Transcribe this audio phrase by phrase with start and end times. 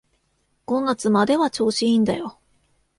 [0.65, 2.39] 五月までは調子いいんだよ